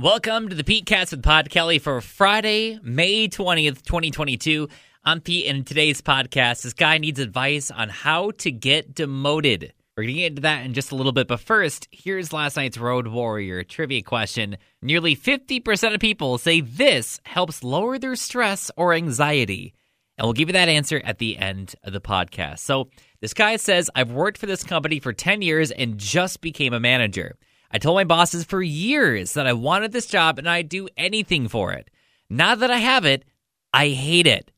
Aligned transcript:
Welcome 0.00 0.48
to 0.48 0.56
the 0.56 0.64
Pete 0.64 0.86
Cast 0.86 1.12
with 1.12 1.22
Pod 1.22 1.50
Kelly 1.50 1.78
for 1.78 2.00
Friday, 2.00 2.80
May 2.82 3.28
20th, 3.28 3.82
2022. 3.82 4.68
I'm 5.04 5.20
Pete, 5.20 5.46
and 5.46 5.58
in 5.58 5.64
today's 5.64 6.02
podcast, 6.02 6.62
this 6.62 6.72
guy 6.72 6.98
needs 6.98 7.20
advice 7.20 7.70
on 7.70 7.90
how 7.90 8.32
to 8.38 8.50
get 8.50 8.92
demoted. 8.92 9.72
We're 9.96 10.02
going 10.02 10.14
to 10.14 10.20
get 10.20 10.26
into 10.32 10.42
that 10.42 10.66
in 10.66 10.74
just 10.74 10.90
a 10.90 10.96
little 10.96 11.12
bit, 11.12 11.28
but 11.28 11.38
first, 11.38 11.86
here's 11.92 12.32
last 12.32 12.56
night's 12.56 12.76
Road 12.76 13.06
Warrior 13.06 13.62
trivia 13.62 14.02
question. 14.02 14.56
Nearly 14.82 15.14
50% 15.14 15.94
of 15.94 16.00
people 16.00 16.38
say 16.38 16.60
this 16.60 17.20
helps 17.24 17.62
lower 17.62 17.96
their 17.96 18.16
stress 18.16 18.72
or 18.76 18.94
anxiety. 18.94 19.74
And 20.18 20.26
we'll 20.26 20.32
give 20.32 20.48
you 20.48 20.54
that 20.54 20.68
answer 20.68 21.00
at 21.04 21.18
the 21.18 21.38
end 21.38 21.76
of 21.84 21.92
the 21.92 22.00
podcast. 22.00 22.58
So, 22.58 22.88
this 23.20 23.32
guy 23.32 23.54
says, 23.56 23.90
I've 23.94 24.10
worked 24.10 24.38
for 24.38 24.46
this 24.46 24.64
company 24.64 24.98
for 24.98 25.12
10 25.12 25.40
years 25.40 25.70
and 25.70 25.98
just 25.98 26.40
became 26.40 26.74
a 26.74 26.80
manager. 26.80 27.36
I 27.74 27.78
told 27.78 27.96
my 27.96 28.04
bosses 28.04 28.44
for 28.44 28.62
years 28.62 29.32
that 29.32 29.48
I 29.48 29.52
wanted 29.52 29.90
this 29.90 30.06
job 30.06 30.38
and 30.38 30.48
I'd 30.48 30.68
do 30.68 30.88
anything 30.96 31.48
for 31.48 31.72
it. 31.72 31.90
Now 32.30 32.54
that 32.54 32.70
I 32.70 32.76
have 32.76 33.04
it, 33.04 33.24
I 33.72 33.88
hate 33.88 34.28
it. 34.28 34.52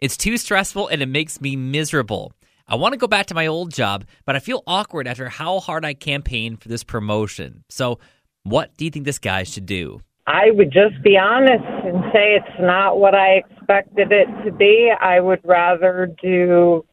It's 0.00 0.18
too 0.18 0.36
stressful 0.36 0.88
and 0.88 1.00
it 1.00 1.06
makes 1.06 1.40
me 1.40 1.56
miserable. 1.56 2.34
I 2.66 2.74
want 2.74 2.92
to 2.92 2.98
go 2.98 3.06
back 3.06 3.24
to 3.28 3.34
my 3.34 3.46
old 3.46 3.72
job, 3.72 4.04
but 4.26 4.36
I 4.36 4.40
feel 4.40 4.62
awkward 4.66 5.08
after 5.08 5.30
how 5.30 5.60
hard 5.60 5.86
I 5.86 5.94
campaigned 5.94 6.60
for 6.60 6.68
this 6.68 6.84
promotion. 6.84 7.64
So, 7.70 8.00
what 8.42 8.76
do 8.76 8.84
you 8.84 8.90
think 8.90 9.06
this 9.06 9.18
guy 9.18 9.44
should 9.44 9.64
do? 9.64 10.02
I 10.26 10.50
would 10.50 10.70
just 10.70 11.02
be 11.02 11.16
honest 11.16 11.64
and 11.64 12.04
say 12.12 12.34
it's 12.34 12.60
not 12.60 12.98
what 12.98 13.14
I 13.14 13.36
expected 13.36 14.12
it 14.12 14.26
to 14.44 14.52
be. 14.52 14.92
I 15.00 15.20
would 15.20 15.40
rather 15.42 16.14
do 16.22 16.84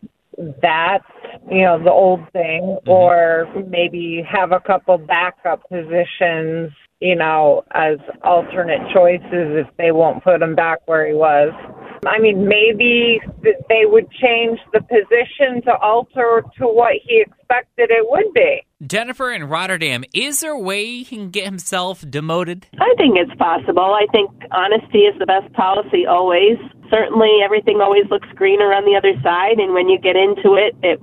that 0.62 1.00
you 1.50 1.62
know, 1.62 1.82
the 1.84 1.92
old 1.92 2.22
thing, 2.32 2.78
mm-hmm. 2.80 2.90
or 2.90 3.48
maybe 3.68 4.24
have 4.28 4.52
a 4.52 4.60
couple 4.60 4.98
backup 4.98 5.68
positions, 5.70 6.72
you 7.00 7.16
know, 7.16 7.64
as 7.72 7.98
alternate 8.24 8.82
choices 8.94 9.24
if 9.32 9.68
they 9.78 9.92
won't 9.92 10.24
put 10.24 10.42
him 10.42 10.56
back 10.56 10.80
where 10.86 11.08
he 11.08 11.14
was. 11.14 11.52
I 12.08 12.20
mean, 12.20 12.48
maybe 12.48 13.20
they 13.42 13.86
would 13.86 14.10
change 14.12 14.60
the 14.74 14.82
position 14.82 15.62
to 15.64 15.76
alter 15.78 16.44
to 16.58 16.66
what 16.66 16.94
he 17.04 17.24
expected 17.26 17.92
it 17.92 18.06
would 18.10 18.34
be. 18.34 18.62
Jennifer 18.86 19.32
in 19.32 19.46
Rotterdam, 19.46 20.04
is 20.14 20.42
there 20.42 20.52
a 20.52 20.60
way 20.60 20.86
he 20.86 21.06
can 21.06 21.30
get 21.30 21.46
himself 21.46 22.04
demoted? 22.10 22.68
I 22.80 22.94
think 22.98 23.18
it's 23.18 23.34
possible. 23.40 23.96
I 23.96 24.06
think 24.12 24.32
honesty 24.52 25.00
is 25.00 25.18
the 25.20 25.26
best 25.26 25.52
policy 25.54 26.06
always. 26.06 26.58
Certainly, 26.90 27.40
everything 27.44 27.82
always 27.82 28.06
looks 28.12 28.28
greener 28.36 28.72
on 28.74 28.86
the 28.86 28.96
other 28.96 29.14
side, 29.24 29.58
and 29.58 29.74
when 29.74 29.90
you 29.90 29.98
get 29.98 30.16
into 30.16 30.54
it, 30.54 30.76
it 30.84 31.02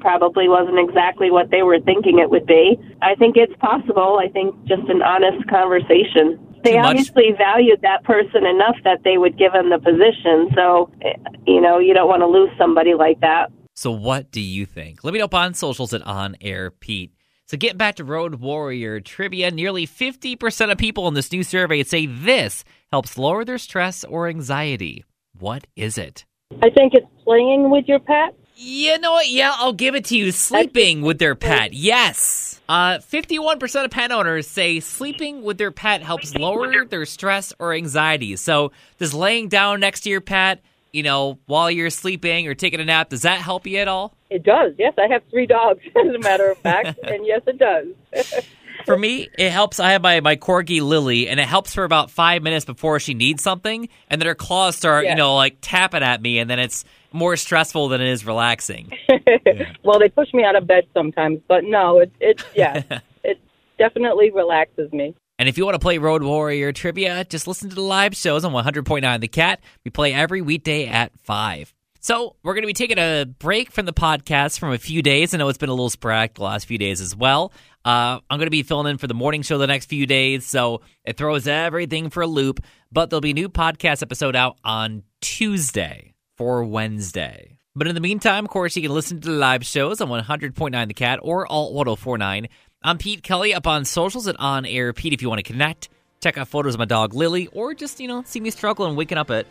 probably 0.00 0.48
wasn't 0.48 0.78
exactly 0.78 1.30
what 1.30 1.50
they 1.50 1.62
were 1.62 1.80
thinking 1.80 2.18
it 2.18 2.28
would 2.28 2.44
be. 2.44 2.76
I 3.00 3.14
think 3.14 3.38
it's 3.38 3.56
possible. 3.56 4.20
I 4.20 4.28
think 4.28 4.54
just 4.66 4.86
an 4.90 5.00
honest 5.00 5.48
conversation. 5.48 6.38
They 6.64 6.78
obviously 6.78 7.32
valued 7.36 7.82
that 7.82 8.04
person 8.04 8.46
enough 8.46 8.76
that 8.84 9.00
they 9.04 9.18
would 9.18 9.38
give 9.38 9.52
him 9.52 9.70
the 9.70 9.78
position. 9.78 10.48
So, 10.54 10.90
eh, 11.02 11.12
you 11.46 11.60
know, 11.60 11.78
you 11.78 11.92
don't 11.94 12.08
want 12.08 12.22
to 12.22 12.26
lose 12.26 12.50
somebody 12.58 12.94
like 12.94 13.20
that. 13.20 13.52
So, 13.74 13.90
what 13.90 14.30
do 14.30 14.40
you 14.40 14.66
think? 14.66 15.04
Let 15.04 15.12
me 15.12 15.18
know 15.18 15.26
up 15.26 15.34
on 15.34 15.54
socials 15.54 15.92
at 15.92 16.02
On 16.02 16.36
Air 16.40 16.70
Pete. 16.70 17.12
So, 17.46 17.56
getting 17.56 17.76
back 17.76 17.96
to 17.96 18.04
Road 18.04 18.36
Warrior 18.36 19.00
trivia, 19.00 19.50
nearly 19.50 19.86
50% 19.86 20.72
of 20.72 20.78
people 20.78 21.06
in 21.08 21.14
this 21.14 21.30
new 21.30 21.42
survey 21.42 21.82
say 21.82 22.06
this 22.06 22.64
helps 22.90 23.18
lower 23.18 23.44
their 23.44 23.58
stress 23.58 24.04
or 24.04 24.28
anxiety. 24.28 25.04
What 25.38 25.66
is 25.76 25.98
it? 25.98 26.24
I 26.62 26.70
think 26.70 26.94
it's 26.94 27.06
playing 27.24 27.70
with 27.70 27.86
your 27.86 27.98
pet. 27.98 28.34
You 28.56 28.98
know 28.98 29.12
what? 29.12 29.28
Yeah, 29.28 29.52
I'll 29.56 29.72
give 29.72 29.94
it 29.94 30.04
to 30.06 30.16
you. 30.16 30.30
Sleeping 30.30 31.02
with 31.02 31.18
their 31.18 31.34
pet. 31.34 31.72
Yes. 31.72 32.53
Uh, 32.68 32.98
51% 32.98 33.84
of 33.84 33.90
pet 33.90 34.10
owners 34.10 34.46
say 34.46 34.80
sleeping 34.80 35.42
with 35.42 35.58
their 35.58 35.70
pet 35.70 36.02
helps 36.02 36.34
lower 36.34 36.84
their 36.86 37.04
stress 37.04 37.52
or 37.58 37.74
anxiety. 37.74 38.36
So, 38.36 38.72
does 38.98 39.12
laying 39.12 39.48
down 39.48 39.80
next 39.80 40.00
to 40.02 40.10
your 40.10 40.22
pet, 40.22 40.62
you 40.92 41.02
know, 41.02 41.38
while 41.46 41.70
you're 41.70 41.90
sleeping 41.90 42.48
or 42.48 42.54
taking 42.54 42.80
a 42.80 42.84
nap, 42.84 43.10
does 43.10 43.22
that 43.22 43.40
help 43.40 43.66
you 43.66 43.78
at 43.78 43.88
all? 43.88 44.14
It 44.30 44.44
does. 44.44 44.72
Yes, 44.78 44.94
I 44.96 45.12
have 45.12 45.22
three 45.30 45.46
dogs, 45.46 45.80
as 45.96 46.14
a 46.14 46.18
matter 46.18 46.50
of 46.50 46.58
fact, 46.58 46.98
and 47.02 47.26
yes, 47.26 47.42
it 47.46 47.58
does. 47.58 47.88
for 48.84 48.96
me, 48.96 49.28
it 49.38 49.50
helps. 49.50 49.80
I 49.80 49.92
have 49.92 50.02
my, 50.02 50.20
my 50.20 50.36
corgi 50.36 50.80
Lily, 50.80 51.28
and 51.28 51.40
it 51.40 51.46
helps 51.46 51.74
for 51.74 51.84
about 51.84 52.10
five 52.10 52.42
minutes 52.42 52.64
before 52.64 53.00
she 53.00 53.14
needs 53.14 53.42
something, 53.42 53.88
and 54.08 54.20
then 54.20 54.26
her 54.26 54.34
claws 54.34 54.76
start, 54.76 55.04
yeah. 55.04 55.10
you 55.10 55.16
know, 55.16 55.34
like 55.36 55.58
tapping 55.60 56.02
at 56.02 56.20
me, 56.20 56.38
and 56.38 56.48
then 56.48 56.58
it's 56.58 56.84
more 57.12 57.36
stressful 57.36 57.88
than 57.88 58.00
it 58.00 58.08
is 58.08 58.26
relaxing. 58.26 58.92
yeah. 59.08 59.72
Well, 59.82 59.98
they 59.98 60.08
push 60.08 60.32
me 60.34 60.44
out 60.44 60.56
of 60.56 60.66
bed 60.66 60.84
sometimes, 60.92 61.40
but 61.48 61.64
no, 61.64 61.98
it 61.98 62.12
it 62.20 62.44
yeah, 62.54 62.82
it 63.24 63.40
definitely 63.78 64.30
relaxes 64.30 64.92
me. 64.92 65.14
And 65.38 65.48
if 65.48 65.58
you 65.58 65.64
want 65.64 65.74
to 65.74 65.80
play 65.80 65.98
Road 65.98 66.22
Warrior 66.22 66.72
trivia, 66.72 67.24
just 67.24 67.48
listen 67.48 67.68
to 67.68 67.74
the 67.74 67.82
live 67.82 68.14
shows 68.14 68.44
on 68.44 68.52
100.9 68.52 69.20
The 69.20 69.28
Cat. 69.28 69.60
We 69.84 69.90
play 69.90 70.14
every 70.14 70.40
weekday 70.40 70.86
at 70.86 71.10
5. 71.22 71.74
So, 72.04 72.36
we're 72.42 72.52
going 72.52 72.64
to 72.64 72.66
be 72.66 72.74
taking 72.74 72.98
a 72.98 73.24
break 73.24 73.72
from 73.72 73.86
the 73.86 73.92
podcast 73.94 74.58
from 74.58 74.74
a 74.74 74.78
few 74.78 75.00
days. 75.00 75.32
I 75.32 75.38
know 75.38 75.48
it's 75.48 75.56
been 75.56 75.70
a 75.70 75.72
little 75.72 75.88
sporadic 75.88 76.34
the 76.34 76.42
last 76.42 76.66
few 76.66 76.76
days 76.76 77.00
as 77.00 77.16
well. 77.16 77.50
Uh, 77.82 78.20
I'm 78.28 78.38
going 78.38 78.44
to 78.44 78.50
be 78.50 78.62
filling 78.62 78.88
in 78.88 78.98
for 78.98 79.06
the 79.06 79.14
morning 79.14 79.40
show 79.40 79.56
the 79.56 79.66
next 79.66 79.86
few 79.86 80.04
days, 80.04 80.44
so 80.44 80.82
it 81.06 81.16
throws 81.16 81.48
everything 81.48 82.10
for 82.10 82.22
a 82.22 82.26
loop. 82.26 82.60
But 82.92 83.08
there'll 83.08 83.22
be 83.22 83.30
a 83.30 83.32
new 83.32 83.48
podcast 83.48 84.02
episode 84.02 84.36
out 84.36 84.58
on 84.62 85.02
Tuesday 85.22 86.12
for 86.36 86.62
Wednesday. 86.62 87.58
But 87.74 87.86
in 87.86 87.94
the 87.94 88.02
meantime, 88.02 88.44
of 88.44 88.50
course, 88.50 88.76
you 88.76 88.82
can 88.82 88.92
listen 88.92 89.22
to 89.22 89.28
the 89.30 89.36
live 89.38 89.64
shows 89.64 90.02
on 90.02 90.10
100.9 90.10 90.86
The 90.86 90.92
Cat 90.92 91.20
or 91.22 91.50
Alt 91.50 91.72
1049. 91.72 92.48
I'm 92.82 92.98
Pete 92.98 93.22
Kelly 93.22 93.54
up 93.54 93.66
on 93.66 93.86
socials 93.86 94.28
at 94.28 94.38
On 94.38 94.66
Air 94.66 94.92
Pete 94.92 95.14
if 95.14 95.22
you 95.22 95.30
want 95.30 95.38
to 95.38 95.50
connect. 95.50 95.88
Check 96.22 96.36
out 96.36 96.48
photos 96.48 96.74
of 96.74 96.80
my 96.80 96.84
dog 96.84 97.14
Lily 97.14 97.46
or 97.54 97.72
just, 97.72 97.98
you 97.98 98.08
know, 98.08 98.22
see 98.26 98.40
me 98.40 98.50
struggling 98.50 98.94
waking 98.94 99.16
up 99.16 99.30
at 99.30 99.46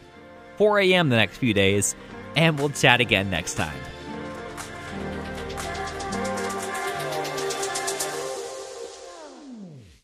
4 0.58 0.82
a.m. 0.82 1.10
the 1.10 1.16
next 1.16 1.38
few 1.38 1.56
days. 1.56 1.96
And 2.36 2.58
we'll 2.58 2.70
chat 2.70 3.02
again 3.02 3.30
next 3.30 3.56
time. 3.56 3.78